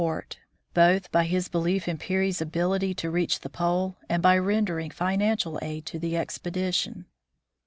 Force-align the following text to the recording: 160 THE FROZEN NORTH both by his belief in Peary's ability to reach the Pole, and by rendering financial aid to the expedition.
160 0.03 0.39
THE 0.39 0.41
FROZEN 0.81 0.93
NORTH 0.93 1.03
both 1.03 1.11
by 1.11 1.23
his 1.25 1.47
belief 1.47 1.87
in 1.87 1.97
Peary's 1.99 2.41
ability 2.41 2.95
to 2.95 3.11
reach 3.11 3.41
the 3.41 3.51
Pole, 3.51 3.97
and 4.09 4.23
by 4.23 4.35
rendering 4.35 4.89
financial 4.89 5.59
aid 5.61 5.85
to 5.85 5.99
the 5.99 6.17
expedition. 6.17 7.05